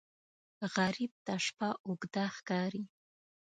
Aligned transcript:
غریب 0.75 1.11
ته 1.25 1.33
شپه 1.45 1.69
اوږده 1.85 2.25
ښکاري 2.35 2.83